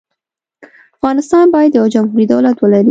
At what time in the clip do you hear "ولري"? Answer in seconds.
2.59-2.79